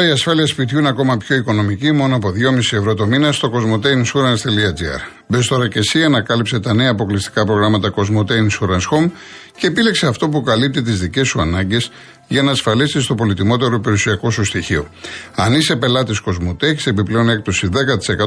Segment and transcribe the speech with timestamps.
[0.00, 3.50] Τώρα η ασφάλεια σπιτιού είναι ακόμα πιο οικονομική, μόνο από 2,5 ευρώ το μήνα στο
[3.54, 5.00] cosmoteinsurance.gr.
[5.26, 9.10] Μπες τώρα και εσύ, ανακάλυψε τα νέα αποκλειστικά προγράμματα Cosmote Insurance Home
[9.56, 11.90] και επίλεξε αυτό που καλύπτει τις δικές σου ανάγκες
[12.28, 14.88] για να ασφαλίσεις το πολυτιμότερο περιουσιακό σου στοιχείο.
[15.34, 17.68] Αν είσαι πελάτης Cosmote, έχεις επιπλέον έκπτωση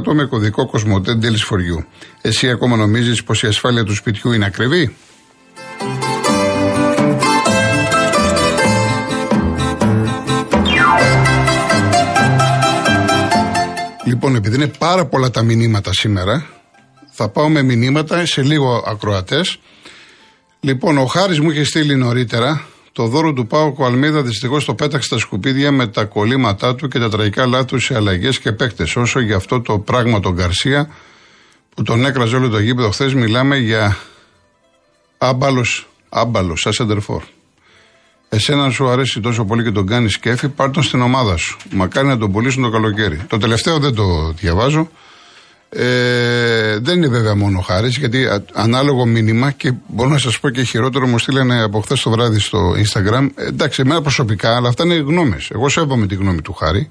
[0.10, 1.86] 10% με κωδικό Cosmote Deals for You.
[2.21, 4.96] Εσύ ακόμα νομίζεις πως η ασφάλεια του σπιτιού είναι ακριβή;
[14.23, 16.45] Λοιπόν, επειδή είναι πάρα πολλά τα μηνύματα σήμερα,
[17.11, 19.59] θα πάω με μηνύματα σε λίγο ακροατές.
[20.59, 25.07] Λοιπόν, ο Χάρης μου είχε στείλει νωρίτερα το δώρο του Πάου Αλμίδα δυστυχώς το πέταξε
[25.07, 28.95] στα σκουπίδια με τα κολλήματά του και τα τραγικά λάθη σε αλλαγές και παίκτες.
[28.95, 30.89] Όσο για αυτό το πράγμα τον Γκαρσία
[31.75, 33.98] που τον έκραζε όλο το γήπεδο χθες, μιλάμε για
[35.17, 37.23] άμπαλος, άμπαλος, σαν σεντερφόρ.
[38.34, 41.58] Εσένα σου αρέσει τόσο πολύ και τον κάνεις σκέφη, πάρ τον στην ομάδα σου.
[41.72, 43.22] Μακάρι να τον πουλήσουν το καλοκαίρι.
[43.28, 44.89] Το τελευταίο δεν το διαβάζω.
[45.70, 50.64] Ε, δεν είναι βέβαια μόνο χάρης, γιατί ανάλογο μήνυμα και μπορώ να σας πω και
[50.64, 53.30] χειρότερο μου στείλανε από χθες το βράδυ στο Instagram.
[53.36, 55.50] Ε, εντάξει, εμένα προσωπικά, αλλά αυτά είναι γνώμες.
[55.54, 56.89] Εγώ σέβομαι τη γνώμη του χάρη.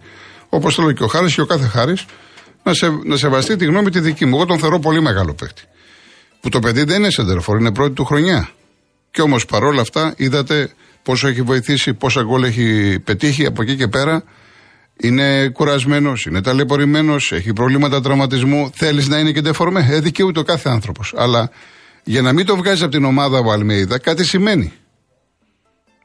[0.48, 2.04] Όπως θέλω και ο χάρης και ο κάθε χάρης
[2.62, 4.36] να, σε, να σεβαστεί τη γνώμη τη δική μου.
[4.36, 5.62] Εγώ τον θεωρώ πολύ μεγάλο παίχτη.
[6.40, 8.48] Που το παιδί δεν είναι σεντερφόρ, είναι πρώτη του χρονιά.
[9.10, 10.70] Και όμως παρόλα αυτά είδατε
[11.02, 14.24] πόσο έχει βοηθήσει, πόσα γκολ έχει πετύχει από εκεί και πέρα.
[14.96, 18.70] Είναι κουρασμένος, είναι ταλαιπωρημένος, έχει προβλήματα τραυματισμού.
[18.74, 19.88] Θέλεις να είναι και ντεφορμέ.
[19.90, 21.14] Ε, δικαιούται ο κάθε άνθρωπος.
[21.16, 21.50] Αλλά
[22.04, 24.72] για να μην το βγάζεις από την ομάδα ο Αλμέιδα, κάτι σημαίνει.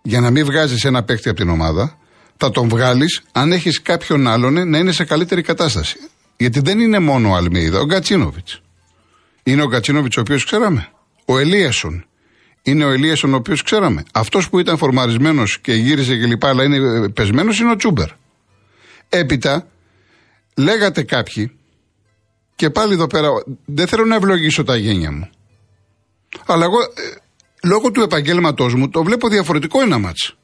[0.02, 1.98] Για να μην βγάζεις ένα παίκτη από την ομάδα,
[2.38, 5.98] θα τον βγάλεις αν έχεις κάποιον άλλον να είναι σε καλύτερη κατάσταση.
[6.38, 8.62] Γιατί δεν είναι μόνο ο Αλμέιδα, ο Γκατσίνοβιτς.
[9.44, 10.88] Είναι ο Γκατσίνοβιτς ο οποίος ξέραμε.
[11.26, 12.07] Ο Ελίασον
[12.68, 14.04] είναι ο Ελίασον ο οποίος ξέραμε.
[14.14, 18.10] Αυτός που ήταν φορμαρισμένος και γύρισε και λοιπά, αλλά είναι πεσμένος, είναι ο Τσούμπερ.
[19.10, 19.68] Έπειτα,
[20.56, 21.58] λέγατε κάποιοι,
[22.56, 23.30] και πάλι εδώ πέρα,
[23.66, 25.30] δεν θέλω να ευλογήσω τα γένια μου.
[26.46, 27.16] Αλλά εγώ, ε,
[27.64, 30.38] λόγω του επαγγέλματός μου, το βλέπω διαφορετικό ένα μάτς.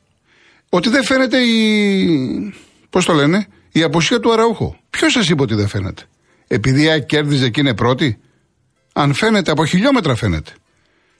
[0.70, 2.54] Ότι δεν φαίνεται η.
[2.90, 4.80] Πώς το λένε, η αποσία του Αραούχο.
[4.90, 6.04] Ποιος σας είπε ότι δεν φαίνεται;
[6.48, 8.20] Επειδή η κέρδιζε και είναι πρώτη.
[8.94, 10.52] Αν φαίνεται, από χιλιόμετρα φαίνεται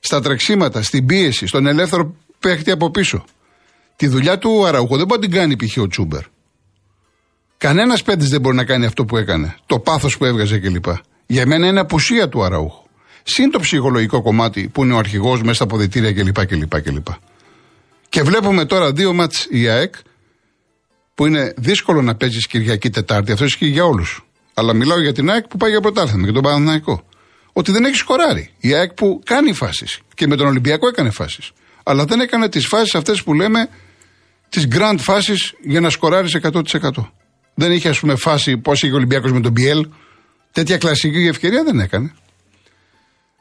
[0.06, 3.24] στα τρεξίματα, στην πίεση, στον ελεύθερο παίχτη από πίσω.
[3.96, 5.78] Τη δουλειά του Αραούχο δεν μπορεί να την κάνει π.χ.
[5.78, 6.22] ο Τσούμπερ.
[7.58, 9.56] Κανένας παίκτης δεν μπορεί να κάνει αυτό που έκανε.
[9.66, 10.86] Το πάθος που έβγαζε κλπ.
[11.26, 12.84] Για μένα είναι απουσία του Αραούχου.
[13.24, 16.46] Συν το ψυχολογικό κομμάτι που είναι ο αρχηγός μέσα στα αποδητήρια κλπ.
[16.46, 17.08] κλπ, κλπ.
[18.10, 19.96] Και βλέπουμε τώρα δύο μάτς η ΑΕΚ
[21.16, 23.32] που είναι δύσκολο να παίζεις Κυριακή Τετάρτη.
[23.32, 24.26] Αυτό ισχύει για όλους.
[24.54, 27.04] Αλλά μιλάω για την ΑΕΚ που πάει για πρωτάθλημα και τον Παναθηναϊκό
[27.54, 28.50] ότι δεν έχει σκοράρει.
[28.60, 31.52] Η ΑΕΚ που κάνει φάσεις και με τον Ολυμπιακό έκανε φάσεις.
[31.84, 33.70] Αλλά δεν έκανε τις φάσεις αυτές που λέμε
[34.50, 36.62] τις grand φάσεις για να σκοράρει 100%.
[37.54, 39.88] Δεν είχε, ας πούμε, φάση πώς είχε ο Ολυμπιακός με τον Πιέλ.
[40.52, 42.14] Τέτοια κλασική ευκαιρία δεν έκανε.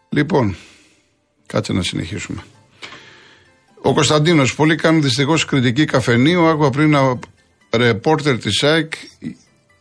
[0.08, 0.56] Λοιπόν,
[1.46, 2.42] κάτσε να συνεχίσουμε.
[3.82, 6.46] Ο Κωνσταντίνος, πολλοί κάνουν δυστυχώς κριτική καφενείο.
[6.46, 7.18] Άκουγα πριν ένα
[7.70, 8.92] ρεπόρτερ της ΑΕΚ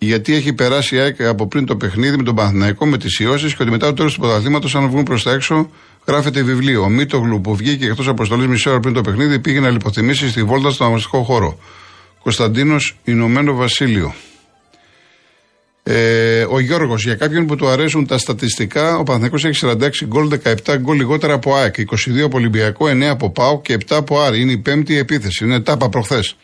[0.04, 3.56] γιατί έχει περάσει η ΑΕΚ από πριν το παιχνίδι με τον Παναθηναϊκό με τις ιώσεις
[3.56, 5.70] και ότι μετά το τέλος του πρωταθλήματος, αν βγουν προς τα έξω,
[6.08, 6.84] γράφεται βιβλίο.
[6.84, 10.44] Ο Μίτογλου που βγήκε εκτός αποστολής μισή ώρα πριν το παιχνίδι πήγε να λιποθυμήσει στη
[10.44, 11.60] βόλτα στον αγωνιστικό χώρο.
[12.24, 14.14] Κωνσταντίνος Ηνωμένο Βασίλειο.
[15.84, 20.30] Ε, ο Γιώργος, για κάποιον που του αρέσουν τα στατιστικά, ο Παναθηναϊκός έχει 46 γκολ,
[20.66, 24.42] 17 γκολ λιγότερα από ΑΕΚ, 22 από Ολυμπιακό, 9 από ΠΑΟ και 7 από Άρη.
[24.42, 25.46] Είναι η πέμπτη επίθεση.
[25.46, 26.36] Είναι τάπα προχθές.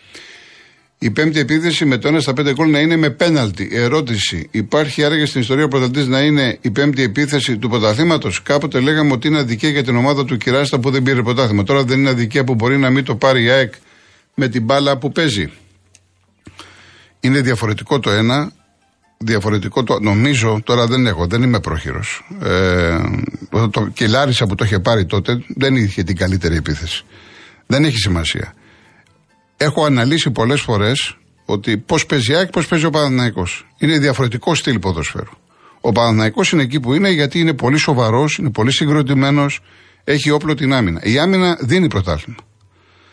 [0.99, 3.69] Η πέμπτη επίθεση με το 1 στα 5 γκολ να είναι με πέναλτι.
[3.71, 4.47] Ερώτηση.
[4.51, 9.11] Υπάρχει άραγε στην ιστορία ο πρωταθλητής να είναι η πέμπτη επίθεση του πρωταθλήματος; Κάποτε λέγαμε
[9.11, 11.63] ότι είναι αδικία για την ομάδα του Κυράστα που δεν πήρε πρωτάθλημα.
[11.63, 13.73] Τώρα δεν είναι αδικία που μπορεί να μην το πάρει η ΑΕΚ
[14.33, 15.51] με την μπάλα που παίζει.
[17.19, 18.51] Είναι διαφορετικό το ένα.
[19.17, 19.99] Διαφορετικό το.
[19.99, 22.27] Νομίζω, τώρα δεν έχω, δεν είμαι πρόχειρος.
[22.43, 22.97] Ε,
[23.71, 27.05] το, και η Λάρισα που το είχε πάρει τότε δεν είχε την καλύτερη επίθεση.
[27.65, 28.53] Δεν έχει σημασία
[29.57, 33.47] έχω αναλύσει πολλές φορές ότι πώς παίζει η ΑΕΚ, πώς παίζει ο Παναναναϊκό.
[33.77, 35.31] Είναι διαφορετικό στυλ ποδοσφαίρου.
[35.81, 39.59] Ο Παναναναϊκό είναι εκεί που είναι γιατί είναι πολύ σοβαρός, είναι πολύ συγκροτημένος,
[40.03, 40.99] έχει όπλο την άμυνα.
[41.03, 42.39] Η άμυνα δίνει πρωτάθλημα.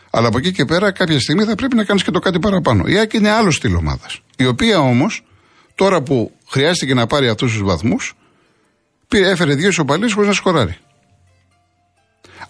[0.09, 2.83] Αλλά από εκεί και πέρα κάποια στιγμή θα πρέπει να κάνεις και το κάτι παραπάνω.
[2.87, 4.19] Η ΑΕΚ είναι άλλο στυλ ομάδας.
[4.37, 5.23] Η οποία όμως,
[5.75, 8.13] τώρα που χρειάστηκε να πάρει αυτούς τους βαθμούς,
[9.09, 10.77] έφερε δύο ισοπαλίες χωρίς να σκοράρει.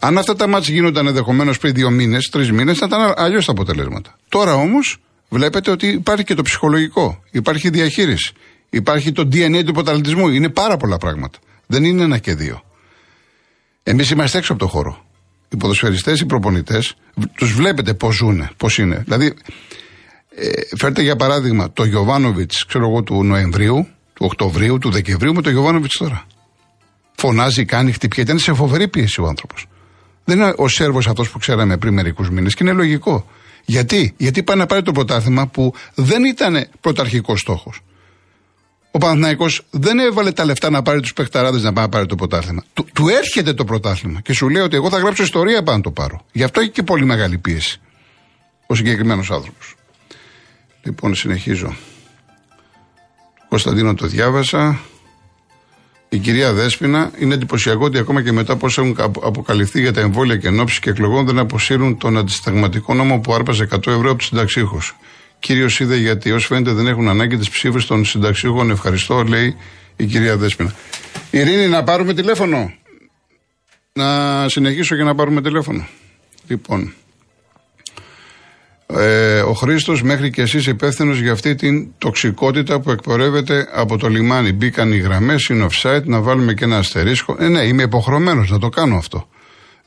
[0.05, 3.51] Αν αυτά τα μάτια γίνονταν ενδεχομένως πριν δύο μήνες, τρεις μήνες, θα ήταν αλλιώς τα
[3.51, 4.15] αποτελέσματα.
[4.29, 4.97] Τώρα όμως
[5.29, 7.23] βλέπετε ότι υπάρχει και το ψυχολογικό.
[7.31, 8.33] Υπάρχει διαχείριση.
[8.69, 10.27] Υπάρχει το DNA του υποταλητισμού.
[10.27, 11.37] Είναι πάρα πολλά πράγματα.
[11.65, 12.61] Δεν είναι ένα και δύο.
[13.83, 15.05] Εμείς είμαστε έξω από το χώρο.
[15.49, 16.95] Οι ποδοσφαιριστές, οι προπονητές,
[17.35, 19.01] τους βλέπετε πώς ζουν, πώς είναι.
[19.03, 19.33] Δηλαδή,
[20.37, 25.41] Ε, φέρτε για παράδειγμα το Γιωβάνοβιτς, ξέρω εγώ, του Νοεμβρίου, του Οκτωβρίου, του Δεκεμβρίου με
[25.41, 26.25] το Γιωβάνοβιτς τώρα.
[27.15, 28.31] Φωνάζει, κάνει, χτυπιέται.
[28.31, 29.67] Είναι σε φοβερή πίεση ο άνθρωπος.
[30.25, 33.27] Δεν είναι ο Σέρβος αυτός που ξέραμε πριν μερικούς μήνες και είναι λογικό.
[33.65, 37.81] Γιατί, Γιατί πάει να πάρει το πρωτάθλημα που δεν ήταν πρωταρχικός στόχος.
[38.91, 42.15] Ο Παναθναϊκό δεν έβαλε τα λεφτά να πάρει τους παιχταράδες να πάει να πάρει το
[42.15, 42.63] πρωτάθλημα.
[42.73, 45.83] Του, του έρχεται το πρωτάθλημα και σου λέει ότι εγώ θα γράψω ιστορία πάνω να
[45.83, 46.25] το πάρω.
[46.31, 47.79] Γι' αυτό έχει και πολύ μεγάλη πίεση
[48.67, 49.75] ο συγκεκριμένος άνθρωπος.
[50.83, 51.75] Λοιπόν, συνεχίζω.
[53.49, 54.79] Κωνσταντίνο το διάβασα.
[56.09, 60.01] Η κυρία Δέσπινα είναι εντυπωσιακό ότι ακόμα και μετά από όσα έχουν αποκαλυφθεί για τα
[60.01, 64.15] εμβόλια και ενόψεις και εκλογών δεν αποσύρουν τον αντισταγματικό νόμο που άρπαζε 100 ευρώ από
[64.15, 64.77] τους συνταξίχου.
[65.39, 68.69] Κύριος είδε γιατί ως φαίνεται δεν έχουν ανάγκη τις ψήφους των συνταξίχων.
[68.69, 69.55] Ευχαριστώ, λέει
[69.95, 70.75] η κυρία Δέσπινα.
[71.31, 72.73] Ειρήνη, να πάρουμε τηλέφωνο.
[73.93, 75.87] Να συνεχίσω και να πάρουμε τηλέφωνο.
[76.47, 76.93] Λοιπόν.
[78.87, 84.07] Ε, ο Χρήστος, μέχρι και εσείς υπεύθυνος για αυτή την τοξικότητα που εκπορεύεται από το
[84.07, 84.51] λιμάνι.
[84.51, 87.35] Μπήκαν οι γραμμές, είναι offside, να βάλουμε και ένα αστερίσκο.
[87.39, 89.27] Ε, ναι, είμαι υποχρεωμένος να το κάνω αυτό.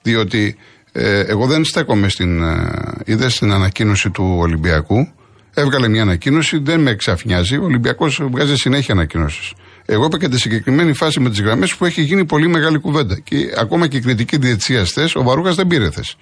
[0.02, 0.56] Διότι
[0.92, 2.42] ε, εγώ δεν στέκομαι στην.
[2.42, 2.70] Ε,
[3.04, 5.08] είδε στην ανακοίνωση του Ολυμπιακού.
[5.54, 7.56] Έβγαλε μια ανακοίνωση, δεν με εξαφνιάζει.
[7.56, 9.54] Ο Ολυμπιακός βγάζει συνέχεια ανακοίνωση.
[9.84, 13.18] Εγώ είπα και τη συγκεκριμένη φάση με τις γραμμές που έχει γίνει πολύ μεγάλη κουβέντα.
[13.18, 16.16] Και ακόμα και η κριτική διετσία θε, ο Βαρούγας δεν πήρε θέση.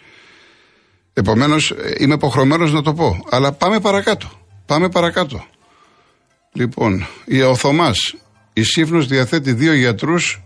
[1.19, 3.25] Επομένως, ε, είμαι υποχρεωμένος να το πω.
[3.31, 4.31] Αλλά πάμε παρακάτω.
[4.67, 5.45] Πάμε παρακάτω.
[6.53, 7.07] Λοιπόν,
[7.49, 7.93] ο Θωμά.
[8.53, 10.43] Η Σύφνος διαθέτει δύο γιατρούς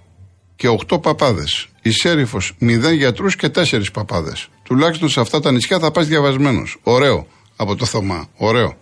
[0.56, 1.68] και οχτώ παπάδες.
[1.82, 4.48] Η Σέριφος μηδέν γιατρούς και τέσσερις παπάδες.
[4.62, 6.76] Τουλάχιστον σε αυτά τα νησιά θα πας διαβασμένος.
[6.82, 7.26] Ωραίο
[7.56, 8.28] από το Θωμά.
[8.36, 8.76] Ωραίο.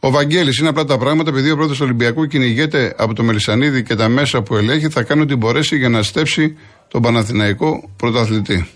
[0.00, 3.94] Ο Βαγγέλης είναι απλά τα πράγματα, επειδή ο πρώτο Ολυμπιακού κυνηγέται από το Μελισανίδη και
[3.94, 6.56] τα μέσα που ελέγχει, θα κάνει ό,τι μπορέσει για να στέψει
[6.88, 8.68] τον Παναθηναϊκό πρωταθλητή.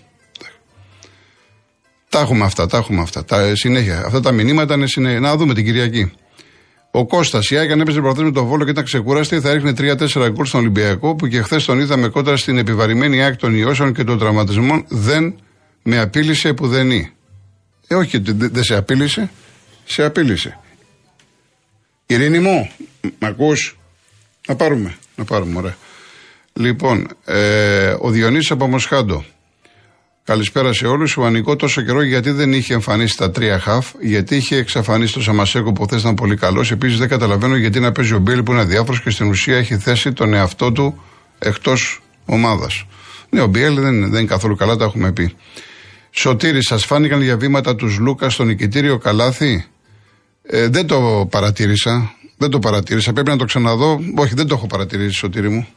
[2.11, 3.25] Τα έχουμε αυτά, τα έχουμε αυτά.
[3.25, 4.03] Τα, συνέχεια.
[4.05, 5.19] Αυτά τα μηνύματα είναι συνέχεια.
[5.19, 6.11] Να δούμε την Κυριακή.
[6.91, 10.29] Ο Κώστας, η Άγια έπαιζε πρωτάθλημα με τον Βόλο και ήταν ξεκούραστη, θα έριχνε 3-4
[10.31, 14.03] γκολ στον Ολυμπιακό που και χθες τον είδαμε κόντρα στην επιβαρημένη άκρη των ιώσεων και
[14.03, 14.85] των τραυματισμών.
[14.87, 15.39] Δεν
[15.83, 17.11] με απείλησε που δεν είναι.
[17.87, 19.31] Ε, όχι, δεν σε απείλησε.
[19.85, 20.59] Σε απείλησε.
[22.05, 22.69] Ειρήνη μου,
[23.19, 23.77] μ' ακούς;
[24.47, 25.75] Να πάρουμε, να πάρουμε, ωραία.
[26.53, 29.25] Λοιπόν, ε, ο Διονύσης από Μοσχάντο.
[30.23, 31.17] Καλησπέρα σε όλους.
[31.17, 35.21] Ο Ανικό τόσο καιρό γιατί δεν είχε εμφανίσει τα τρία χαφ, γιατί είχε εξαφανίσει το
[35.21, 36.71] Σαμασέκο που χθε ήταν πολύ καλός.
[36.71, 39.77] Επίσης δεν καταλαβαίνω γιατί να παίζει ο Μπίλ που είναι αδιάφορος και στην ουσία έχει
[39.77, 41.01] θέσει τον εαυτό του
[41.39, 42.85] εκτός ομάδας.
[43.29, 45.35] Ναι, ο Μπιέλ δεν, δεν είναι καθόλου καλά, τα έχουμε πει.
[46.09, 49.65] Σωτήρης, σας φάνηκαν για βήματα του Σλούκα στο νικητήριο καλάθι;
[50.43, 52.13] Ε, δεν το παρατήρησα.
[52.37, 53.13] Δεν το παρατήρησα.
[53.13, 53.99] Πρέπει να το ξαναδώ.
[54.15, 55.67] Όχι, δεν το έχω παρατηρήσει, Σωτήρη μου.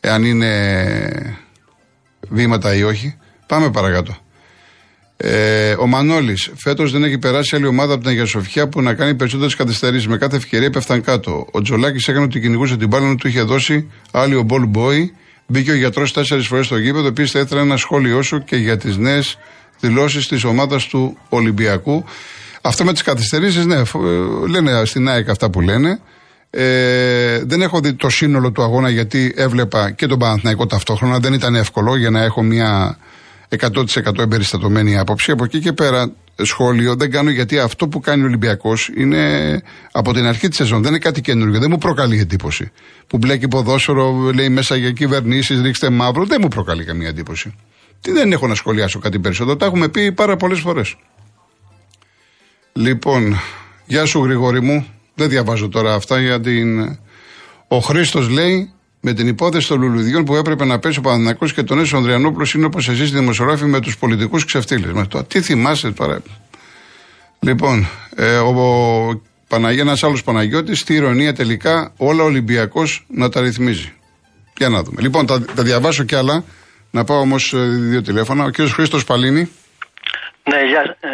[0.00, 1.38] Εάν είναι
[2.28, 3.16] βήματα ή όχι.
[3.50, 4.16] Πάμε παρακάτω.
[5.16, 6.50] Ε, ο Μανώλης.
[6.54, 10.06] Φέτος δεν έχει περάσει άλλη ομάδα από την Αγία Σοφιά που να κάνει περισσότερες καθυστερήσεις.
[10.06, 11.46] Με κάθε ευκαιρία πέφταν κάτω.
[11.50, 15.14] Ο Τζολάκης έκανε ότι κυνηγούσε την μπάλα του είχε δώσει άλλη ο ball boy.
[15.46, 17.06] Μπήκε ο γιατρός τέσσερις φορές στο γήπεδο.
[17.06, 19.38] Επίσης θα ήθελα ένα σχόλιο σου και για τις νέες
[19.80, 22.04] δηλώσεις της ομάδας του Ολυμπιακού.
[22.62, 23.84] Αυτό με τις καθυστερήσεις, ναι, ε,
[24.48, 26.00] λένε στην ΑΕΚ αυτά που λένε.
[26.50, 31.18] Ε, δεν έχω δει το σύνολο του αγώνα γιατί έβλεπα και τον Παναθηναϊκό ταυτόχρονα.
[31.18, 32.98] Δεν ήταν εύκολο για να έχω μια
[33.58, 35.30] 100% εμπεριστατωμένη άποψη.
[35.30, 40.12] Από εκεί και πέρα σχόλιο δεν κάνω γιατί αυτό που κάνει ο Ολυμπιακός είναι από
[40.12, 40.82] την αρχή της σεζόν.
[40.82, 41.60] Δεν είναι κάτι καινούργιο.
[41.60, 42.70] Δεν μου προκαλεί εντύπωση.
[43.06, 46.24] Που μπλέκει ποδόσφαιρο, λέει μέσα για κυβερνήσεις, ρίξτε μαύρο.
[46.24, 47.54] Δεν μου προκαλεί καμία εντύπωση.
[48.00, 49.56] Τι δεν έχω να σχολιάσω κάτι περισσότερο.
[49.56, 50.96] Τα έχουμε πει πάρα πολλές φορές.
[52.72, 53.36] Λοιπόν,
[53.86, 54.86] γεια σου Γρηγόρη μου.
[55.14, 56.64] Δεν διαβάζω τώρα αυτά γιατί
[57.68, 61.62] Ο Χρήστος λέει με την υπόθεση των λουλουδιών που έπρεπε να πέσει ο Παναθυνακό και
[61.62, 65.06] τον Έσο Ανδριανόπουλο είναι όπως εσείς δημοσιογράφοι με τους πολιτικούς ξεφτύλες.
[65.28, 66.22] Τι θυμάσαι τώρα.
[67.40, 73.28] Λοιπόν, ε, ο, ο Παναγία, ένας άλλος Παναγιώτης, τι ηρωνία τελικά όλα ο Ολυμπιακός να
[73.28, 73.92] τα ρυθμίζει.
[74.56, 75.00] Για να δούμε.
[75.00, 76.44] Λοιπόν, τα, τα διαβάσω κι άλλα.
[76.90, 78.44] Να πάω όμως ε, δύο τηλέφωνα.
[78.44, 79.50] Ο κύριος Χρήστος Παλίνη.
[80.50, 81.08] Ναι, γεια, ε,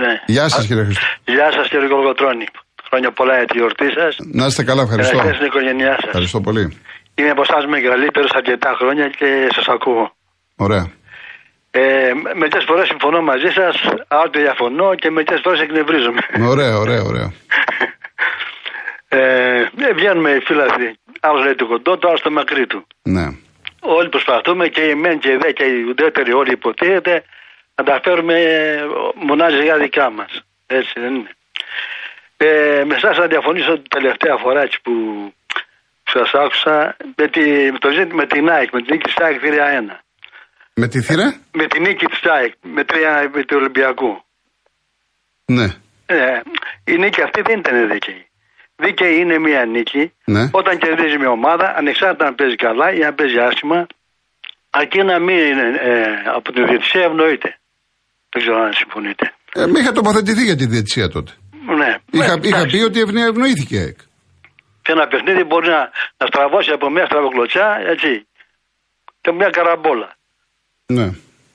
[0.00, 0.12] ναι.
[0.26, 1.04] γεια σας κύριε Χρήστο.
[1.24, 2.46] Γεια σας κύριε Γολγοτρόνη.
[2.88, 4.16] Χρόνια πολλά για τη γιορτή σας.
[4.32, 5.16] Να είστε καλά, ευχαριστώ.
[5.16, 6.04] Ευχαριστώ την οικογένειά σας.
[6.04, 6.76] Ευχαριστώ πολύ.
[7.18, 10.12] Είμαι από εσά μεγαλύτερο αρκετά χρόνια και σας ακούω.
[10.56, 10.90] Ωραία.
[11.70, 13.74] Ε, μερικές φορές συμφωνώ μαζί σας,
[14.08, 16.20] άλλοτε διαφωνώ και μερικές φορές εκνευρίζομαι.
[16.48, 17.32] Ωραία, ωραία, ωραία.
[19.08, 20.98] ε, ε βγαίνουμε οι φίλαθλοι.
[21.20, 22.86] Άλλος λέει το κοντό, το άλλος στο μακρύ του.
[23.02, 23.26] Ναι.
[23.80, 27.24] Όλοι προσπαθούμε και οι μεν και οι δε και οι ουδέτεροι όλοι υποτίθεται
[27.74, 28.36] να τα φέρουμε
[29.14, 30.42] μονάζει για δικά μας.
[30.66, 31.30] Έτσι δεν είναι.
[32.36, 34.92] Ε, με εσάς να διαφωνήσω την τελευταία φορά που
[36.12, 37.40] Σας άκουσα με, τη,
[37.72, 39.96] με, το, με την ΑΕΚ, με την νίκη της ΑΕΚ 3-1.
[40.74, 42.94] Με τη θύρα; Με την νίκη της ΑΕΚ, με, 3,
[43.34, 44.22] με του Ολυμπιακού.
[45.44, 45.64] Ναι.
[46.06, 46.40] Ε,
[46.84, 48.22] η νίκη αυτή δεν ήταν δίκαιη.
[48.76, 50.48] Δίκαιη είναι μια νίκη Ναι.
[50.52, 53.86] όταν κερδίζει μια ομάδα, ανεξάρτητα αν παίζει καλά ή αν παίζει άσχημα,
[54.70, 56.02] αρκεί να μην είναι ε,
[56.36, 57.58] από την διαιτησία ευνοείται.
[58.32, 59.34] Δεν ξέρω αν συμφωνείτε.
[59.54, 61.32] Ε, με είχα τοποθετηθεί για τη διετησία τότε.
[61.78, 61.96] Ναι.
[62.10, 62.76] Είχα, Ε, είχα εντάξει.
[62.76, 63.98] πει ότι ευνε- ευνοήθηκε η ΑΕΚ.
[64.88, 65.80] Και ένα παιχνίδι μπορεί να,
[66.16, 68.26] να στραβώσει από μια στραβοκλωτσιά, έτσι.
[69.20, 70.08] Και μια καραμπόλα.
[70.86, 71.06] Ναι.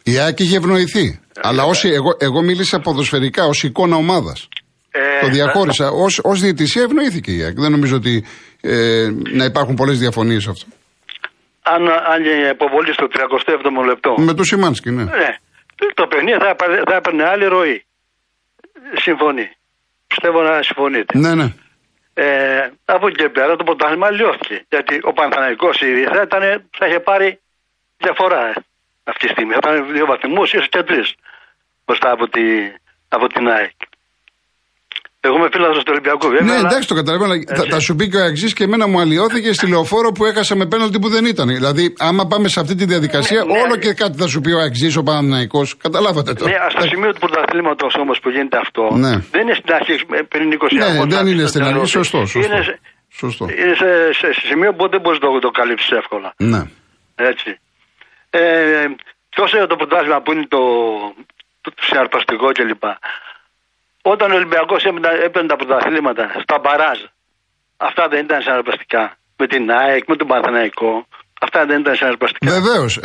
[0.04, 1.20] Η ΑΕΚ είχε ευνοηθεί.
[1.42, 4.48] Αλλά όσοι, εγώ, εγώ μίλησα ποδοσφαιρικά, ως εικόνα ομάδας.
[4.92, 5.90] Ε, Το διαχώρισα.
[5.90, 7.60] Ως, ως διαιτησία ευνοήθηκε η ΑΕΚ.
[7.60, 8.26] Δεν νομίζω ότι
[8.62, 10.66] ε, να υπάρχουν πολλές διαφωνίες σε αυτό.
[11.64, 14.16] Αν, αν η υποβολή στο 37ο λεπτό.
[14.18, 15.04] Με το Σιμάνσκι, ναι.
[15.04, 15.30] Ναι.
[15.94, 17.86] Το παιχνίδι θα, έπαιρνε- θα έπαιρνε άλλη ροή.
[18.96, 19.48] Συμφωνεί.
[20.08, 21.18] Πιστεύω να συμφωνείτε.
[21.18, 21.54] Ναι, ναι.
[22.14, 24.66] Ε, από εκεί και πέρα το πρωτάθλημα λιώθηκε.
[24.70, 27.40] Γιατί ο Παναθαναϊκός ήδη θα, ήταν, θα είχε πάρει
[27.98, 28.54] διαφορά ε,
[29.04, 29.54] αυτή τη στιγμή.
[29.54, 31.16] Θα ήταν δύο βαθμούς, ίσως και τρεις
[31.86, 32.74] μπροστά από, τη,
[33.08, 33.72] από την ΑΕΚ.
[35.26, 36.42] Εγώ είμαι φίλο του Ολυμπιακού, βέβαια.
[36.46, 37.32] Ναι, αλλά- εντάξει, το καταλαβαίνω.
[37.34, 40.26] αλλά Θα, θα σου πει και ο Αξή και εμένα μου αλλοιώθηκε στη λεωφόρο που
[40.26, 41.48] έχασα με πέναλτι που δεν ήταν.
[41.48, 43.60] Δηλαδή, άμα πάμε σε αυτή τη διαδικασία, Ναι, ναι.
[43.62, 45.62] όλο και κάτι θα σου πει ο Αξή, ο Παναναναϊκό.
[45.78, 46.46] Καταλάβατε το.
[46.48, 49.10] Ναι, στο σημείο του πρωταθλήματο όμω που γίνεται αυτό, Ναι.
[49.32, 51.74] δεν είναι στην αρχή ε, πριν 20 Ναι, αγώνες, δεν είναι στο στην αρχή.
[51.74, 51.90] τέλος.
[51.90, 52.40] Σωστό, σωστό.
[52.40, 52.80] Είναι, σε-
[53.22, 53.46] Σωστό.
[53.46, 53.90] είναι σε,
[54.20, 56.34] σε, σε σημείο που δεν μπορεί να το, το καλύψει εύκολα.
[56.38, 56.62] Ναι.
[57.16, 57.50] Έτσι.
[58.30, 58.40] Ε,
[59.36, 60.60] Ποιο είναι το πρωτάθλημα που είναι το,
[61.62, 62.84] το, το συναρπαστικό κλπ.
[64.12, 64.84] Όταν ο Ολυμπιακός
[65.26, 67.00] έπαιρνε τα πρωταθλήματα στα μπαράζ,
[67.78, 69.04] αυτά δεν ήταν συναρπαστικά.
[69.38, 71.08] Με την ΑΕΚ, με τον Παναθηναϊκό,
[71.42, 72.52] αυτά δεν ήταν συναρπαστικά.
[72.60, 73.00] Βεβαίως.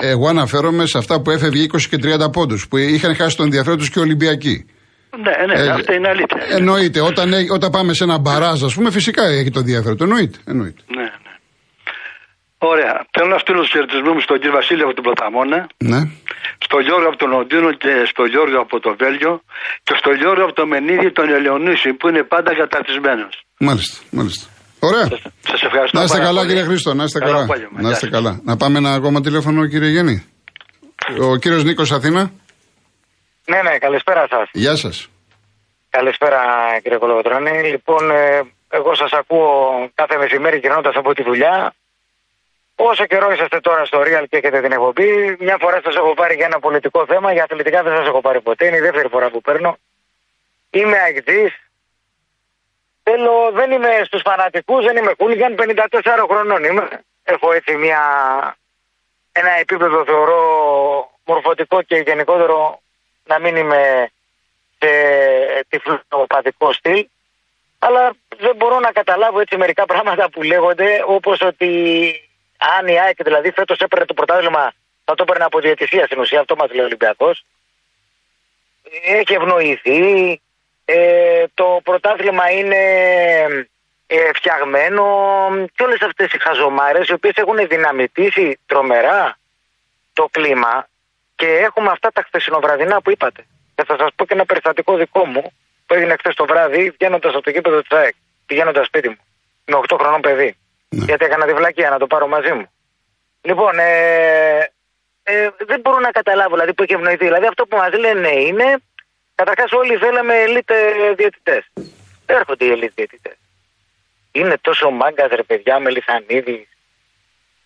[0.00, 3.78] Εγώ αναφέρομαι σε αυτά που έφευγε 20 και 30 πόντους, που είχαν χάσει τον ενδιαφέρον
[3.78, 4.66] τους και οι Ολυμπιακοί.
[5.16, 6.36] Ναι, ναι, Ε, αυτή είναι αλήθεια.
[6.58, 7.00] Εννοείται.
[7.00, 9.96] Όταν, έ- όταν πάμε σε ένα μπαράζ, ας πούμε, φυσικά έχει το ενδιαφέρον.
[9.96, 10.02] του.
[10.02, 10.38] Εννοείται.
[10.46, 10.82] εννοείται.
[10.96, 11.10] Ναι, ναι.
[12.58, 13.06] Ωραία.
[13.10, 16.00] Θέλω να στείλω τους χαιρετισμούς μου στον κύριο Βασίλη από την Πρωταμόνα, Ναι.
[16.72, 19.32] Στον Γιώργο από τον Λονδίνο και στον Γιώργο από το Βέλγιο
[19.86, 23.34] και στον Γιώργο από το Μενίδη τον Ελεονίση που είναι πάντα καταρτισμένος.
[23.68, 23.96] Μάλιστα.
[24.18, 24.44] μάλιστα.
[24.88, 25.06] Ωραία.
[25.52, 25.94] Σα ευχαριστώ.
[25.98, 26.48] Να είστε πάρα καλά, πολύ.
[26.48, 26.90] κύριε Χρήστο.
[27.00, 27.44] Να είστε Καλό καλά.
[27.44, 27.76] απόγευμα.
[27.80, 28.14] Να Γεια είστε σας.
[28.16, 28.32] καλά.
[28.48, 30.16] Να πάμε ένα ακόμα τηλέφωνο, κύριε Γέννη.
[31.30, 32.22] Ο κύριος Νίκος Αθήνα.
[33.50, 34.46] Ναι, ναι, καλησπέρα σας.
[34.52, 34.96] Γεια σας.
[35.90, 36.40] Καλησπέρα
[36.82, 37.54] κύριε Κολοβοτρώνη.
[37.74, 38.40] Λοιπόν, ε,
[38.78, 39.48] εγώ σας ακούω
[39.94, 41.74] κάθε μεσημέρι γυρνώντας από τη δουλειά.
[42.76, 46.34] Όσο καιρό είσαστε τώρα στο Real και έχετε την εκπομπή, μια φορά σας έχω πάρει
[46.34, 48.66] για ένα πολιτικό θέμα, για αθλητικά δεν σας έχω πάρει ποτέ.
[48.66, 49.78] Είναι η δεύτερη φορά που παίρνω.
[50.70, 51.52] Είμαι αεκτή.
[53.02, 56.88] Θέλω, δεν είμαι στους φανατικούς, δεν είμαι χούλιγκαν, 54 χρονών είμαι.
[57.24, 58.00] Έχω έτσι μια,
[59.32, 60.40] ένα επίπεδο θεωρώ
[61.24, 62.80] μορφωτικό και γενικότερο
[63.24, 64.10] να μην είμαι
[64.78, 64.90] σε
[65.68, 67.06] τυφλοπαθικό στυλ.
[67.78, 72.14] Αλλά δεν μπορώ να καταλάβω έτσι μερικά πράγματα που λέγονται, όπως ότι
[72.78, 74.72] αν η ΑΕΚ δηλαδή φέτος έπαιρνε το πρωτάθλημα,
[75.04, 77.44] θα το έπαιρνε από διαιτησία στην ουσία, αυτό μας λέει ο Ολυμπιακός.
[79.02, 80.40] Έχει ευνοηθεί,
[80.84, 82.76] ε, το πρωτάθλημα είναι
[84.06, 85.04] ε, φτιαγμένο
[85.74, 89.38] και όλες αυτές οι χαζομάρες οι οποίες έχουν δυναμητήσει τρομερά
[90.12, 90.88] το κλίμα
[91.36, 93.46] και έχουμε αυτά τα χθεσινοβραδινά που είπατε.
[93.74, 95.52] Και θα σας πω και ένα περιστατικό δικό μου
[95.86, 98.14] που έγινε χθες το βράδυ βγαίνοντας από το γήπεδο της ΑΕΚ.
[98.46, 99.18] Πηγαίνοντας σπίτι μου.
[99.64, 100.56] Με 8 χρονών παιδί.
[100.92, 101.04] Ναι.
[101.04, 102.66] Γιατί έκανα τη βλακία να το πάρω μαζί μου.
[103.40, 104.58] Λοιπόν, ε,
[105.22, 107.24] ε, δεν μπορώ να καταλάβω δηλαδή που έχει ευνοηθεί.
[107.24, 108.76] Δηλαδή αυτό που μας λένε είναι
[109.34, 110.70] καταρχάς όλοι θέλαμε ελίτ
[111.16, 111.64] διαιτητές.
[112.26, 113.36] Έρχονται οι ελίτ διαιτητές.
[114.32, 116.68] Είναι τόσο μάγκα ρε παιδιά με Λιθανίδη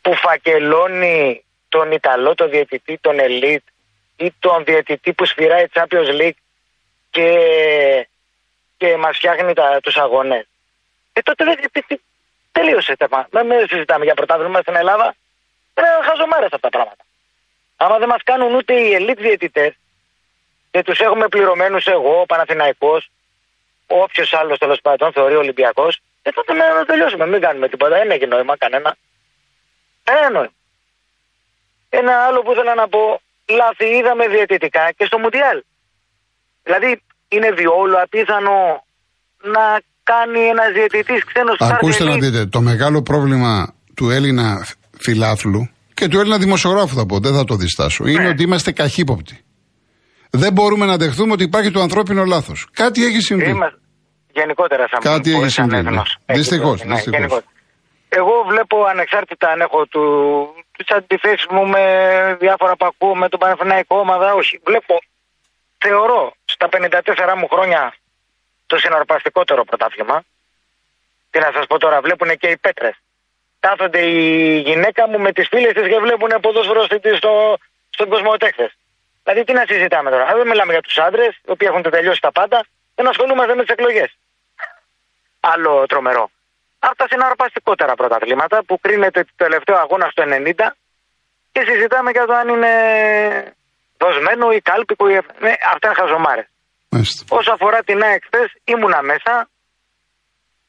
[0.00, 3.62] που φακελώνει τον Ιταλό, τον διαιτητή, τον Ελίτ
[4.16, 6.38] ή τον διαιτητή που σφυράει Champions League
[7.11, 7.28] και,
[8.76, 10.49] και μας φτιάχνει τα, τους αγώνες.
[11.12, 12.00] Ε, τότε δεν τι- τι-
[12.57, 13.27] τελείωσε το θέμα.
[13.31, 15.15] Δεν με συζητάμε για πρωτάθλημα στην Ελλάδα.
[15.77, 17.05] Είναι χαζομάρες αυτά τα πράγματα.
[17.77, 19.73] Άμα δεν μας κάνουν ούτε οι ελίτ διαιτητές
[20.71, 23.11] και τους έχουμε πληρωμένους εγώ, ο Παναθηναϊκός,
[23.87, 27.27] όποιος άλλος τέλος πάντων θεωρεί ο Ολυμπιακός, ε, τότε να να τελειώσουμε.
[27.27, 27.97] Μην κάνουμε τίποτα.
[27.97, 28.97] Δεν έχει νόημα κανένα.
[30.05, 30.53] Κανένα νόημα.
[31.89, 35.63] Ένα άλλο που ήθελα να πω, λάθη είδαμε διαιτητικά και στο Μουντιάλ.
[36.63, 38.86] Δηλαδή είναι διόλου απίθανο
[39.43, 44.66] να κάνει ένα διαιτητής ξένος Ακούστε να δείτε, το μεγάλο πρόβλημα του Έλληνα
[44.99, 48.28] φιλάθλου και του Έλληνα δημοσιογράφου θα πω, δεν θα το διστάσω, είναι Ναι.
[48.28, 49.40] ότι είμαστε καχύποπτοι.
[50.31, 52.69] Δεν μπορούμε να δεχθούμε ότι υπάρχει το ανθρώπινο λάθος.
[52.73, 53.49] Κάτι έχει συμβεί.
[53.50, 53.78] Είμαστε
[54.33, 55.88] γενικότερα σαν Κάτι έχει σαν συμβεί, ναι.
[55.88, 56.16] έθνος.
[56.26, 57.19] Έχει Δυστυχώς, συμβεί, ναι, δυστυχώς.
[57.19, 57.50] γενικότερα.
[58.09, 60.02] Εγώ βλέπω ανεξάρτητα αν έχω του,
[60.76, 61.83] τις αντιθέσεις μου με
[62.45, 64.55] διάφορα που ακούω με τον Παναθηναϊκό ομάδα, όχι.
[64.69, 64.95] Βλέπω,
[65.85, 66.21] θεωρώ
[66.55, 67.83] στα 54 μου χρόνια
[68.66, 70.23] το συναρπαστικότερο πρωτάθλημα.
[71.30, 72.94] Τι να σας πω τώρα, βλέπουν και οι πέτρες.
[73.61, 77.56] Κάθονται η γυναίκα μου με τις φίλες της και βλέπουν ποδόσφαιρο στη- στο,
[77.90, 78.76] στον κοσμοτέχτες.
[79.23, 82.20] Δηλαδή τι να συζητάμε τώρα; Αν δεν μιλάμε για τους άντρες, οι οποίοι έχουν τελειώσει
[82.20, 84.16] τα πάντα, δεν ασχολούμαστε με τις εκλογές.
[85.40, 86.30] Άλλο τρομερό.
[86.78, 90.76] Αυτά συναρπαστικότερα πρωταθλήματα που κρίνεται το τελευταίο αγώνα στο 90
[91.52, 92.73] και συζητάμε για το αν είναι
[93.99, 95.08] δοσμένο ή κάλπικο.
[95.08, 95.20] Ή...
[95.38, 96.46] Ναι, αυτά είναι χαζομάρες.
[97.28, 99.49] Όσο αφορά την ΑΕΚ χθες, ήμουνα μέσα.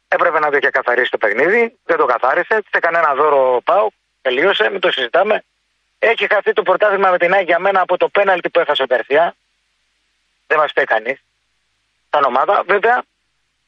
[0.07, 1.77] Έπρεπε να το είχε καθαρίσει το παιχνίδι.
[1.86, 2.55] Δεν το καθάρισε.
[2.62, 3.88] Τη έκανε ένα δώρο πάω.
[4.21, 4.69] Τελείωσε.
[4.71, 5.43] Μην το συζητάμε.
[6.00, 8.86] Έχει χαθεί το πρωτάθλημα με την ΑΕΚ για μένα από το πέναλτι που έχασε ο
[8.86, 9.36] Γκαρσιά.
[10.47, 11.17] Δεν μας φταίει κανείς.
[12.09, 12.63] Σαν ομάδα.
[12.67, 13.03] Βέβαια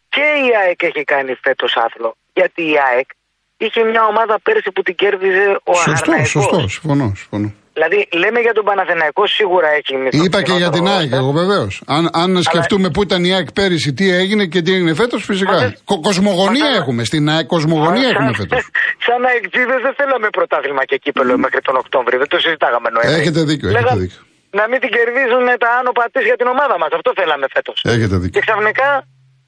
[0.10, 2.15] και η ΑΕΚ έχει κάνει φέτος άθλο.
[2.34, 3.10] Γιατί η ΑΕΚ
[3.58, 6.68] είχε μια ομάδα πέρσι που την κέρδιζε ο Σωστό, σωστό.
[6.68, 7.53] Συμφωνώ, συμφωνώ.
[7.79, 10.24] Δηλαδή, λέμε για τον Παναθηναϊκό σίγουρα έχει μισθό.
[10.25, 11.74] Είπα και για την ΑΕΚ, εγώ βεβαίως.
[11.98, 12.41] Αν, αν Αλλά...
[12.50, 15.57] σκεφτούμε πού ήταν η ΑΕΚ πέρυσι, τι έγινε και τι έγινε φέτος, φυσικά.
[15.62, 17.01] Μα, Κο, κοσμογονία μα, έχουμε.
[17.09, 18.62] Στην ΑΕΚ κοσμογονία μα, έχουμε φέτος.
[19.05, 21.43] Σαν αεκτζίδε δεν θέλαμε πρωτάθλημα και κύπελο mm.
[21.45, 22.17] μέχρι τον Οκτώβριο.
[22.24, 23.19] Δεν το συζητάγαμε Νοέμβρη.
[23.21, 23.67] Έχετε δίκιο.
[23.69, 24.19] Έχετε δίκιο.
[24.59, 26.91] Να μην την κερδίζουν τα άνω πατής για την ομάδα μας.
[26.98, 27.77] Αυτό θέλαμε φέτος.
[27.95, 28.36] Έχετε δίκιο.
[28.36, 28.89] Και ξαφνικά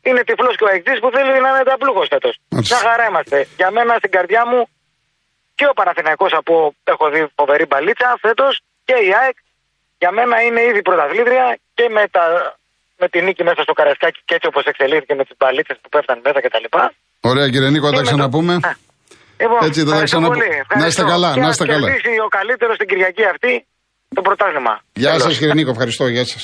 [0.08, 2.34] είναι τυφλός και ο αεκτζή που θέλει να είναι ταπλούχο φέτος.
[2.70, 3.38] Μια χαρά είμαστε.
[3.60, 4.60] Για μένα στην καρδιά μου
[5.62, 6.54] και ο Παναθηναϊκός από
[6.94, 8.54] έχω δει φοβερή μπαλίτσα φέτος
[8.88, 9.38] και η ΑΕΚ
[10.02, 11.46] για μένα είναι ήδη πρωταθλήτρια
[11.78, 12.24] και με, τα,
[13.02, 16.22] με τη νίκη μέσα στο Καρασκάκι και έτσι όπως εξελίχθηκε με τις μπαλίτσες που πέφτανε
[16.28, 16.68] μέσα κτλ.
[17.32, 18.54] Ωραία κύριε Νίκο, θα τα ξαναπούμε.
[18.60, 18.70] Το...
[19.44, 20.46] Λοιπόν, έτσι θα τα ξαναπούμε.
[20.82, 21.88] Να είστε καλά, να είστε καλά.
[22.28, 23.52] ο καλύτερος στην Κυριακή αυτή
[24.18, 24.74] το πρωτάθλημα.
[25.04, 26.04] Γεια σας κύριε Νίκο, ευχαριστώ.
[26.16, 26.44] Γεια σας.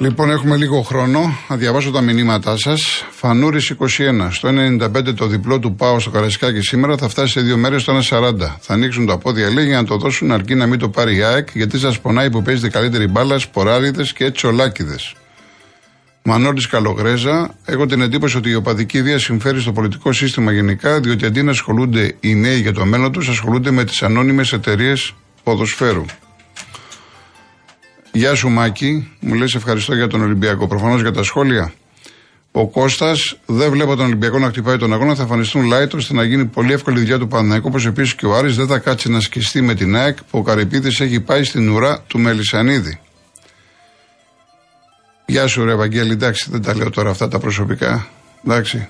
[0.00, 3.04] Λοιπόν, έχουμε λίγο χρόνο να διαβάσω τα μηνύματά σας.
[3.10, 4.28] Φανούρης 21.
[4.30, 7.92] Στο 1,95 το διπλό του Πάω στο Καρασκάκι σήμερα θα φτάσει σε δύο μέρες στο
[7.92, 8.56] 1,40.
[8.60, 11.22] Θα ανοίξουν τα πόδια, λέει, για να το δώσουν αρκεί να μην το πάρει η
[11.22, 15.14] ΑΕΚ, γιατί σας πονάει που παίζετε καλύτερη μπάλα, σποράριδες και τσολάκιδες.
[16.22, 21.26] Μανώλης Καλογρέζα, έχω την εντύπωση ότι η οπαδική βία συμφέρει στο πολιτικό σύστημα γενικά, διότι
[21.26, 26.04] αντί να ασχολούνται οι νέοι για το μέλλον τους, ασχολούνται με τις ανώνυμες εταιρείες ποδοσφαίρου.
[28.18, 30.66] Γεια σου Μάκη, μου λες ευχαριστώ για τον Ολυμπιακό.
[30.66, 31.72] Προφανώς για τα σχόλια.
[32.52, 35.14] Ο Κώστας δεν βλέπω τον Ολυμπιακό να χτυπάει τον αγώνα.
[35.14, 37.68] Θα εμφανιστούν light ώστε να γίνει πολύ εύκολη δουλειά του Παναναϊκού.
[37.68, 40.42] Όπως επίσης και ο Άρης δεν θα κάτσει να σκιστεί με την ΑΕΚ που ο
[40.42, 43.00] Καρυπίδης έχει πάει στην ουρά του Μελισανίδη.
[45.26, 46.12] Γεια σου, ρε Ευαγγέλη.
[46.12, 48.08] Εντάξει, δεν τα λέω τώρα αυτά τα προσωπικά.
[48.46, 48.88] Εντάξει.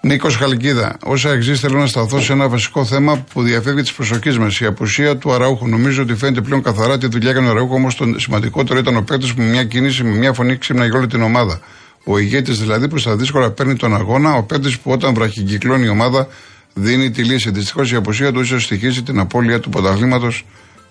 [0.00, 0.96] Νίκος Χαλκίδα.
[1.04, 4.60] Όσα εξής θέλω να σταθώ σε ένα βασικό θέμα που διαφεύγει της προσοχής μας.
[4.60, 5.68] Η απουσία του Αραούχου.
[5.68, 9.02] Νομίζω ότι φαίνεται πλέον καθαρά τη δουλειά έκανε ο Αραούχο, όμως το σημαντικότερο ήταν ο
[9.02, 11.60] παίκτης που με μια κίνηση, με μια φωνή ξύπνα για όλη την ομάδα.
[12.04, 15.88] Ο ηγέτης δηλαδή που στα δύσκολα παίρνει τον αγώνα, ο παίκτης που όταν βραχυγκυκλώνει η
[15.88, 16.28] ομάδα
[16.74, 17.50] δίνει τη λύση.
[17.50, 20.44] Δυστυχώς η απουσία του ίσως στοιχήσει την απώλεια του πρωταθλήματος.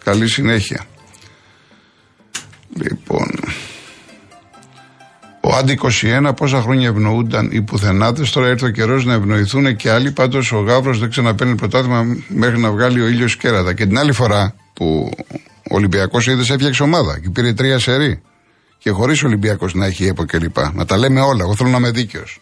[0.03, 0.85] Καλή συνέχεια.
[2.73, 3.27] Λοιπόν.
[5.57, 5.79] Ο Άντι
[6.29, 10.11] 21, πόσα χρόνια ευνοούνταν οι πουθενάτες, τώρα ήρθε ο καιρός να ευνοηθούν και άλλοι.
[10.11, 13.73] Πάντως ο Γαύρος δεν ξαναπαίνει πρωτάθλημα μέχρι να βγάλει ο ήλιος κέρατα.
[13.73, 15.11] Και την άλλη φορά που
[15.71, 18.21] ο Ολυμπιακός είδε έφτιαξε ομάδα και πήρε τρία σερή.
[18.77, 20.57] Και χωρίς ο Ολυμπιακός να έχει έπο κλπ.
[20.73, 21.43] Να τα λέμε όλα.
[21.43, 22.41] Εγώ θέλω να είμαι δίκαιος.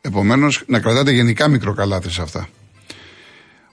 [0.00, 2.48] Επομένως, να κρατάτε γενικά μικροκαλάθι σε αυτά.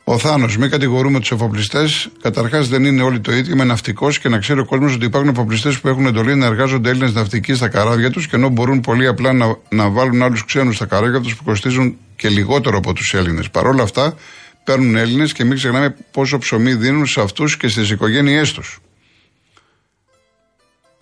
[0.07, 2.09] Ο Θάνος, μην κατηγορούμε τους εφοπλιστές.
[2.21, 3.53] Καταρχάς, δεν είναι όλοι το ίδιο.
[3.53, 6.89] Είμαι ναυτικός και να ξέρει ο κόσμος ότι υπάρχουν εφοπλιστές που έχουν εντολή να εργάζονται
[6.89, 10.75] Έλληνες ναυτικοί στα καράβια τους και ενώ μπορούν πολύ απλά να, να βάλουν άλλους ξένους
[10.75, 13.49] στα καράβια τους που κοστίζουν και λιγότερο από τους Έλληνες.
[13.49, 14.15] Παρ' όλα αυτά,
[14.63, 18.79] παίρνουν Έλληνες και μην ξεχνάμε πόσο ψωμί δίνουν σε αυτούς και στις οικογένειές τους.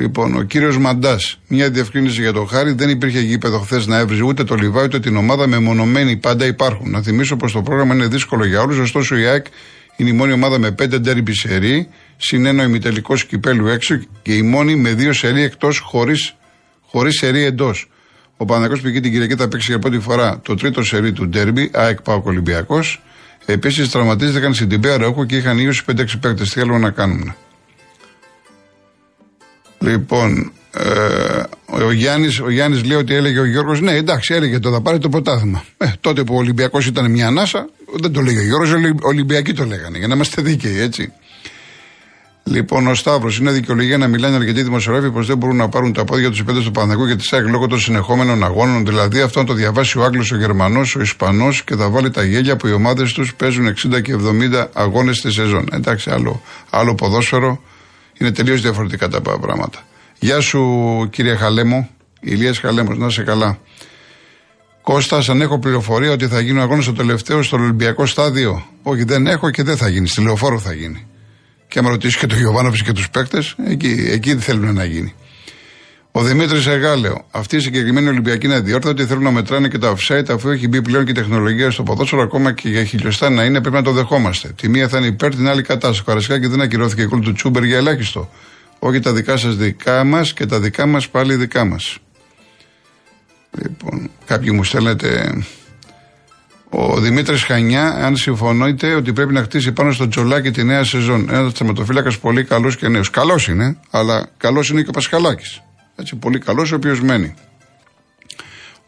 [0.04, 2.72] Λοιπόν, ο κύριος Μαντάς, μια διευκρίνηση για το χάρη.
[2.72, 5.48] Δεν υπήρχε γήπεδο χθες να έβριζε ούτε το Λιβάι ούτε την ομάδα.
[5.48, 6.90] Μεμονωμένοι πάντα υπάρχουν.
[6.90, 8.78] Να θυμίσω πως το πρόγραμμα είναι δύσκολο για όλους.
[8.78, 9.46] Ωστόσο, η ΑΕΚ
[9.96, 14.42] είναι η μόνη ομάδα με πέντε ντέρμπι σερή, συν ένα ημιτελικό κυπέλου έξω και η
[14.42, 16.36] μόνη με δύο σερή εκτός χωρίς
[16.86, 17.90] χωρίς σερή εντός.
[18.38, 21.72] Ο Παναγιώ πηγαίνει την Κυριακή θα παίξει για πρώτη φορά το τρίτο σερή του ντέρμπι,
[21.74, 23.02] ΑΕΚ Πάο Ολυμπιακός.
[23.46, 26.50] Επίσης, τραυματίστηκαν στην Τιμπέα και είχαν ίωση 5-6 παίκτες.
[26.50, 27.36] Τι θέλουμε να κάνουμε.
[29.84, 31.44] Λοιπόν, ε,
[31.84, 34.98] ο Γιάννης ο Γιάννης λέει ότι έλεγε ο Γιώργος, ναι, εντάξει, έλεγε το θα πάρει
[34.98, 35.64] το πρωτάθλημα.
[35.78, 37.70] Ε, τότε που ο Ολυμπιακός ήταν μια ανάσα,
[38.00, 41.12] δεν το λέγει ο Γιώργος, οι Ολυμπιακοί το λέγανε, για να είμαστε δίκαιοι, έτσι.
[42.44, 46.04] Λοιπόν, ο Σταύρος είναι δικαιολογία να μιλάνε αρκετοί δημοσιογράφοι πως δεν μπορούν να πάρουν τα
[46.04, 48.86] πόδια τους πέντε του Παναγού και τη ΣΑΚ λόγω των συνεχόμενων αγώνων.
[48.86, 52.24] Δηλαδή, αυτό να το διαβάσει ο Άγγλος, ο Γερμανός, ο Ισπανός και θα βάλει τα
[52.24, 55.68] γέλια που οι ομάδες τους παίζουν 60 και 70 αγώνες τη σεζόν.
[55.72, 57.62] Εντάξει, άλλο, άλλο ποδόσφαιρο.
[58.20, 59.80] Είναι τελείως διαφορετικά τα πράγματα.
[60.20, 60.62] Γεια σου
[61.12, 63.60] κύριε Χαλέμο, Ηλίας Χαλέμος, να είσαι καλά.
[64.82, 68.66] Κώστα, αν έχω πληροφορία ότι θα γίνει ο αγώνας στο τελευταίο στο Ολυμπιακό στάδιο.
[68.84, 70.08] Όχι, δεν έχω και δεν θα γίνει.
[70.08, 71.08] Στη λεωφόρο θα γίνει.
[71.68, 75.14] Και άμα ρωτήσεις και τον Γιωβάνοβιτ και τους παίκτες, εκεί, εκεί θέλουν να γίνει.
[76.16, 77.26] Ο Δημήτρης Εγάλεο.
[77.32, 79.06] Αυτή η συγκεκριμένη Ολυμπιακή είναι αδιόρθωτη.
[79.06, 82.22] Θέλουν να μετράνε και τα offside αφού έχει μπει πλέον και η τεχνολογία στο ποδόσφαιρο.
[82.22, 84.48] Ακόμα και για χιλιοστά να είναι πρέπει να το δεχόμαστε.
[84.56, 85.94] Τη μία θα είναι υπέρ, την άλλη κατά.
[85.94, 88.30] Στο Καρασκάκι δεν ακυρώθηκε η κούλ του Τσούμπερ για ελάχιστο.
[88.80, 91.98] Όχι τα δικά σας δικά μας και τα δικά μας πάλι δικά μας.
[93.52, 95.38] Λοιπόν, κάποιοι μου στέλνετε.
[96.70, 101.30] Ο Δημήτρης Χανιά, αν συμφωνείτε ότι πρέπει να χτίσει πάνω στο τζολάκι τη νέα σεζόν.
[101.32, 103.10] Ένας θεματοφύλακας πολύ καλός και νέος.
[103.10, 105.62] Καλός είναι, αλλά καλός είναι και ο Πασχαλάκης.
[105.96, 107.34] Έτσι, πολύ καλός, ο οποίος μένει.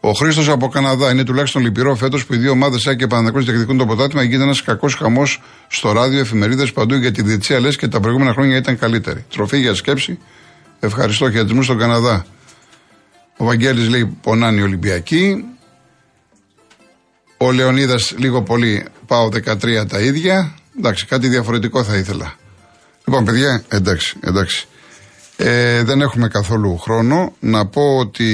[0.00, 3.40] Ο Χρήστος από Καναδά είναι τουλάχιστον λυπηρό φέτος που οι δύο ομάδες ΑΚ και Παναγενικό
[3.40, 4.22] διεκδικούν το ποτάτημα.
[4.22, 8.32] Γίνεται ένας κακός χαμός στο ράδιο, εφημερίδες παντού για τη διετσία λες και τα προηγούμενα
[8.32, 9.24] χρόνια ήταν καλύτερη.
[9.30, 10.18] Τροφή για σκέψη.
[10.80, 11.30] Ευχαριστώ.
[11.30, 12.26] Χαιρετισμού στον Καναδά.
[13.36, 15.44] Ο Βαγγέλης λέει πονάνε οι Ολυμπιακοί.
[17.36, 20.54] Ο Λεωνίδας λίγο πολύ πάω 13 τα ίδια.
[20.78, 22.34] Εντάξει, κάτι διαφορετικό θα ήθελα.
[23.04, 24.66] Λοιπόν, παιδιά, εντάξει, εντάξει.
[25.36, 27.32] Ε, δεν έχουμε καθόλου χρόνο.
[27.40, 28.26] Να πω ότι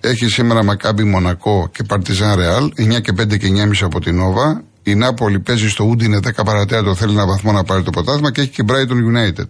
[0.00, 4.62] έχει σήμερα Μακάμπι Μονακό και Παρτιζάν Ρεάλ, 9 και 5 και 9,5 από την Νόβα.
[4.82, 8.32] Η Νάπολη παίζει στο Ούντι, είναι 10 παρατέταρτο, θέλει ένα βαθμό να πάρει το ποτάσμα
[8.32, 9.46] και έχει και Brighton United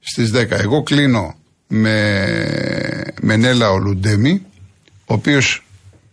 [0.00, 0.50] στις 10.
[0.50, 1.34] Εγώ κλείνω
[1.66, 4.42] με, με Νέλα ο Λουντέμι,
[4.84, 5.66] ο οποίος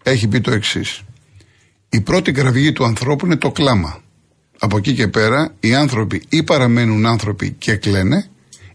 [0.04, 1.02] έχει πει το εξής.
[1.90, 4.02] Η πρώτη κραυγή του ανθρώπου είναι το κλάμα.
[4.60, 8.31] Από εκεί και πέρα οι άνθρωποι ή παραμένουν άνθρωποι και κλαίνε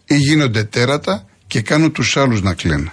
[0.06, 2.92] ή γίνονται τέρατα και κάνουν τους άλλους να κλαίνε.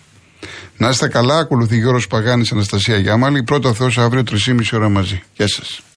[0.78, 5.24] Να είστε καλά, ακολουθεί Γιώργος Παγάνης, Αναστασία Γιάμαλη, πρώτο Θεός αύριο 3,5 ώρα μαζί.
[5.36, 5.84] Γεια σας.